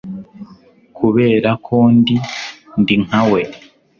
[0.97, 2.15] kubera ko ndi,
[2.79, 3.41] ndi nkawe